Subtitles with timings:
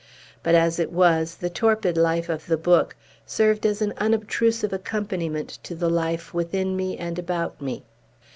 [0.41, 5.59] But, as it was, the torpid life of the book served as an unobtrusive accompaniment
[5.61, 7.83] to the life within me and about me.